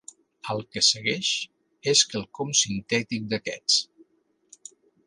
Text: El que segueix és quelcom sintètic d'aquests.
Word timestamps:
El 0.53 0.61
que 0.75 0.81
segueix 0.87 1.29
és 1.93 2.03
quelcom 2.15 2.57
sintètic 2.65 3.31
d'aquests. 3.35 3.81